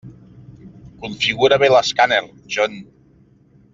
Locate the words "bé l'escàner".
1.65-2.21